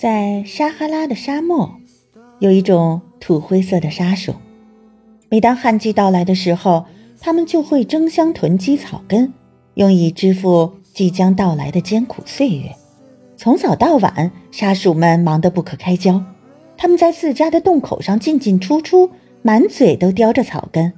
[0.00, 1.72] 在撒哈拉的沙漠，
[2.38, 4.32] 有一种土灰色的沙鼠。
[5.28, 6.86] 每当旱季到来的时候，
[7.20, 9.32] 它们就会争相囤积草根，
[9.74, 12.76] 用以支付即将到来的艰苦岁月。
[13.36, 16.22] 从早到晚，沙鼠们忙得不可开交。
[16.76, 19.10] 它们在自家的洞口上进进出出，
[19.42, 20.92] 满嘴都叼着草根。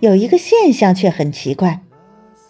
[0.00, 1.82] 有一个现象却很奇怪。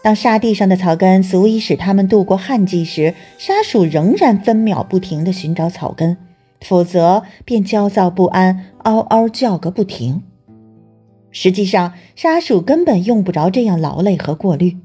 [0.06, 6.16] 当沙地上的草根足以使它们度过旱季时，沙鼠仍然分秒不停地寻找草根，
[6.60, 10.22] 否则便焦躁不安，嗷嗷叫个不停。
[11.32, 14.76] 实际上，沙鼠根本用不着这样劳累和过滤。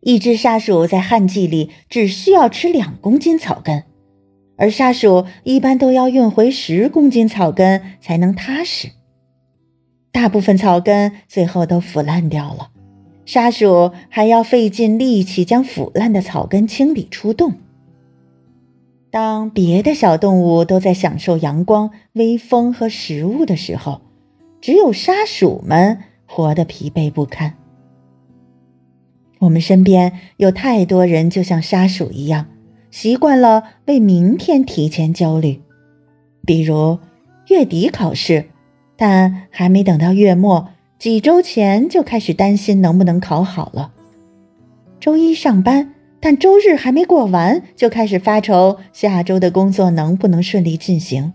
[0.00, 3.84] 一只沙鼠在旱季里只需要吃两公斤草根，
[4.56, 8.88] 而沙鼠一般都要运回十公斤草根才能踏实。
[10.10, 12.70] 大部分草根最后都腐烂掉了。
[13.24, 17.54] 沙鼠还要费尽力气将腐烂的草根清理出洞。
[19.10, 24.00] 当别的小动物都在享受阳光、微风和食物的时候，
[24.60, 27.54] 只有沙鼠们活得疲惫不堪。
[29.38, 32.46] 我们身边有太多人就像沙鼠一样，
[32.90, 35.60] 习惯了为明天提前焦虑，
[36.46, 36.98] 比如
[37.48, 38.46] 月底考试，
[38.96, 40.68] 但还没等到月末。
[41.02, 43.90] 几周前就开始担心能不能考好了。
[45.00, 51.32] 周一上班，但周日还没过完就开始发愁下周的工作能不能顺利进行。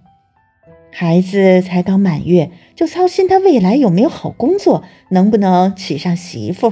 [0.90, 6.72] 孩子才刚满月，就操心他未来有没有好工作，能不能娶上媳妇。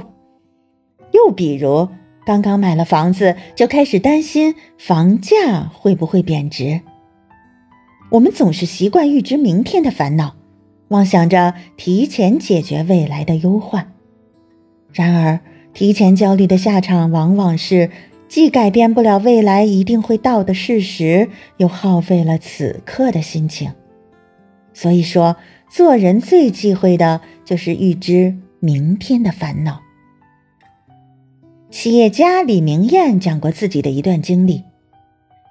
[1.12, 1.90] 又比如，
[2.24, 6.80] 刚刚买了房子，就开始担心房价会不会贬值。
[8.12, 10.34] 我们总是习惯预知明天的烦恼。
[10.88, 13.92] 妄想着提前解决未来的忧患，
[14.92, 15.40] 然而
[15.74, 17.90] 提前焦虑的下场往往是
[18.28, 23.72] 既改变不了未来一定会到的事实，又耗费了此刻的心情。
[24.72, 25.36] 所以说，
[25.68, 29.80] 做人最忌讳的就是预知明天的烦恼。
[31.68, 34.62] 企业家李明艳讲过自己的一段经历：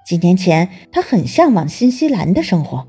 [0.06, 2.88] 几年前，他很向往新西兰的生活。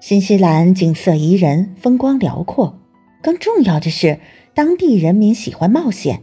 [0.00, 2.78] 新西兰景色宜人，风光辽阔。
[3.22, 4.20] 更重要的是，
[4.54, 6.22] 当地人民喜欢冒险，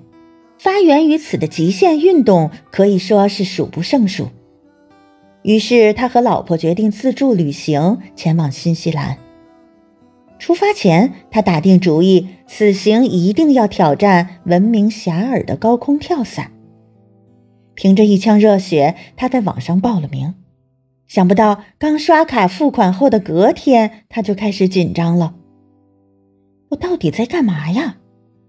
[0.58, 4.30] 发源于此的极限运动可以说是数不胜数。
[5.42, 9.18] 于是，他和老婆决定自助旅行前往新西兰。
[10.40, 16.52] 出发前，他打定主意，此行一定要挑战闻名遐迩的高空跳伞。
[17.74, 20.36] 凭着一腔热血，他在网上报了名。
[21.14, 25.36] 想不到，刚刷卡付款后的隔天，他就开始紧张了。
[26.70, 27.98] 我到底在干嘛呀？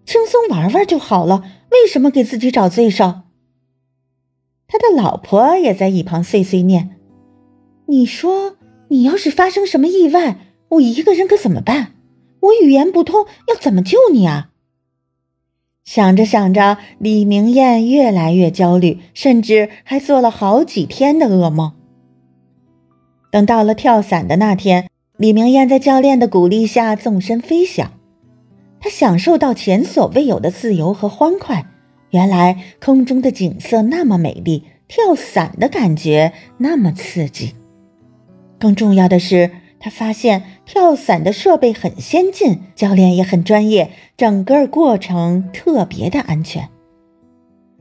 [0.07, 3.05] 轻松玩玩就好了，为什么给自己找罪受？
[4.67, 6.97] 他的老婆也在一旁碎碎念
[7.85, 8.57] ：“你说，
[8.89, 10.39] 你要是发生什么意外，
[10.71, 11.93] 我一个人可怎么办？
[12.41, 14.49] 我语言不通，要怎么救你啊？”
[15.85, 21.75] 想着想着，李明艳越来越焦虑，甚至还做了好几天的噩梦。
[23.35, 27.91] 等到了跳伞的那天，李明艳在教练的鼓励下纵身飞翔，
[28.79, 31.67] 她享受到前所未有的自由和欢快。
[32.11, 37.55] 原来空中的景色那么美丽，跳伞的感觉那么刺激。
[38.61, 39.51] 更重要的是，
[39.81, 46.69] 她发现跳伞的设备很先进，教练也很专业，整个过程特别的安全。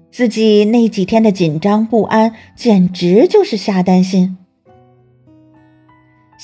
[0.09, 4.39] 自己那几天的紧张不安，简直就是瞎担心。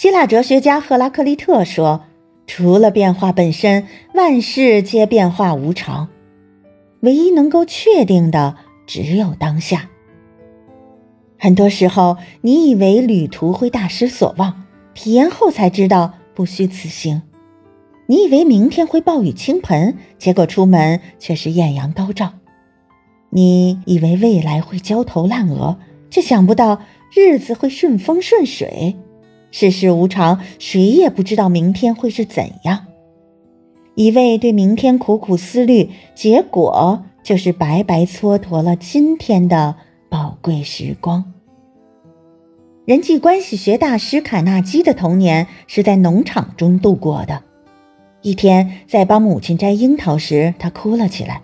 [0.02, 2.06] 希腊哲学家赫拉克利特说
[2.48, 6.08] ：“除了变化本身，万事皆变化无常。
[7.02, 8.56] 唯一能够确定的，
[8.88, 9.90] 只有当下。
[11.38, 17.22] 很多时候，你以为旅途会大失所望，体验后才知道不虚此行；
[18.08, 22.30] 你以为明天会暴雨倾盆，结果出门却是艳阳高照；
[23.32, 25.78] 你以为未来会焦头烂额，
[26.10, 28.96] 却想不到日子会顺风顺水。”
[29.52, 32.86] 世事无常，谁也不知道明天会是怎样。
[33.96, 39.76] 一味对明天苦苦思虑，结果就是白白蹉跎了今天的
[40.08, 41.34] 宝贵时光。
[42.86, 47.44] 人际关系学大师卡纳基的童年是在农场中度过的。
[48.22, 51.42] 一天，在帮母亲摘樱桃时，他哭了起来。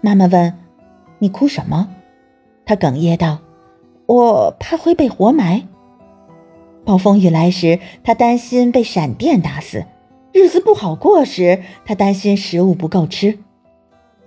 [0.00, 0.54] 妈妈问
[1.18, 1.88] ：“你哭什么？”
[2.64, 3.38] 他哽咽道
[4.06, 5.66] ：“我怕会被活埋。”
[6.84, 9.84] 暴风雨来时，他担心被闪电打死；
[10.32, 13.38] 日子不好过时，他担心食物不够吃。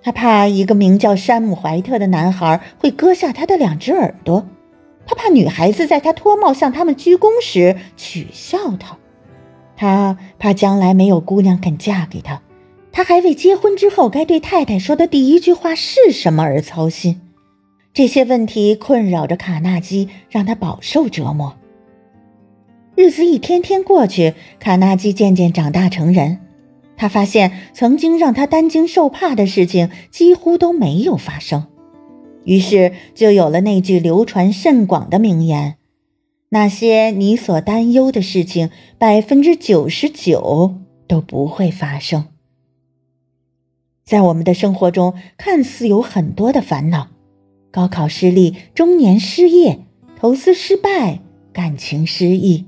[0.01, 4.48] 他怕一个名叫山姆·怀特的男孩会割下他的两只耳朵。
[5.06, 8.98] 他怕女孩子在他脱帽向他们鞠躬时取笑他，
[9.75, 12.42] 他怕将来没有姑娘肯嫁给他，
[12.92, 17.21] 他还为结婚之后该对太太说的第一句话是什么而操心。
[17.94, 21.56] 这些问题困扰着卡纳基，让他饱受折磨。
[22.97, 26.39] 日子一天天过去，卡纳基渐渐长大成人。
[26.95, 31.67] 他发现，曾经让他担惊受怕的事情几乎都没有发生。
[32.44, 35.75] 于是就有了那句流传甚广的名言
[36.49, 40.73] ：“那些你所担忧的事情，百分之九十九
[41.07, 42.25] 都不会发生。”
[44.03, 47.09] 在我们的生活中，看似有很多的烦恼：
[47.69, 49.81] 高考失利、中年失业、
[50.19, 51.19] 投资失败、
[51.53, 52.65] 感情失意。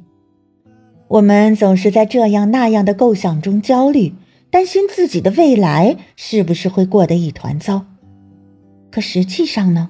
[1.09, 4.13] 我们总是在这样那样的构想中焦虑，
[4.51, 7.85] 担心自己的未来是不是会过得一团糟。
[8.91, 9.89] 可实际上呢，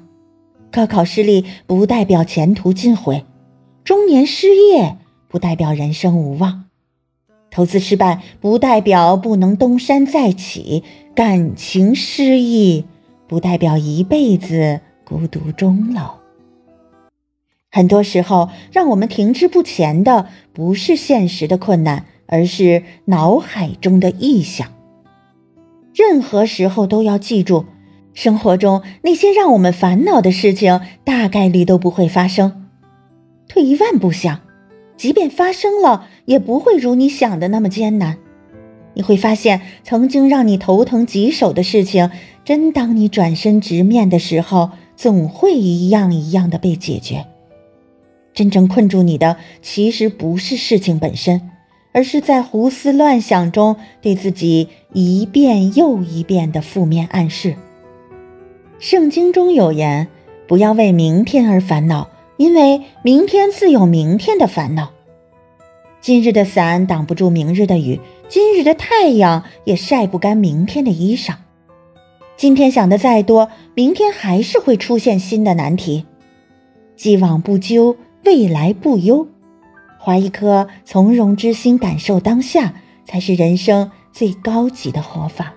[0.71, 3.25] 高考失利不代表前途尽毁，
[3.83, 6.63] 中年失业不代表人生无望，
[7.51, 10.83] 投资失败不代表不能东山再起，
[11.13, 12.86] 感情失意
[13.27, 16.19] 不代表一辈子孤独终老。
[17.71, 24.68] 很多时候，让我们停滞不前的不是现实的困难，而是脑海中的臆想。
[25.94, 27.66] 任何时候都要记住。
[28.16, 32.68] 生活中那些让我们烦恼的事情，大概率都不会发生。
[33.48, 34.42] 退一万步想，
[34.98, 38.18] 即便发生了，也不会如你想的那么艰难。
[38.95, 42.10] 你会发现，曾经让你头疼棘手的事情，
[42.44, 47.25] 真当你转身直面的时候，总会一样一样的被解决。
[48.39, 51.51] 真正困住你的，其实不是事情本身，
[51.91, 57.57] 而是在胡思乱想中对自己一遍又一遍的负面暗示。
[58.80, 60.07] 圣经中有言
[60.47, 62.07] ：“不要为明天而烦恼，
[62.38, 64.94] 因为明天自有明天的烦恼。
[66.00, 68.00] 今日的伞挡不住明日的雨，
[68.30, 71.33] 今日的太阳也晒不干明天的衣裳。
[72.38, 76.06] 今天想的再多，明天还是会出现新的难题。
[76.95, 79.27] 既往不咎，未来不忧。
[80.00, 82.74] 怀一颗从容之心，感受当下，
[83.06, 85.54] 才是人生最高级的活法。”